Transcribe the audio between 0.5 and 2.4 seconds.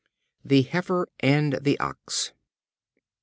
Heifer and the Ox.